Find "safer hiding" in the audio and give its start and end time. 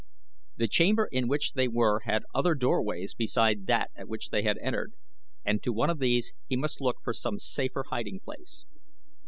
7.37-8.19